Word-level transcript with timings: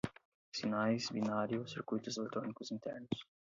sinais, 0.51 1.11
binário, 1.11 1.67
circuitos 1.67 2.17
eletrônicos 2.17 2.71
internos 2.71 3.19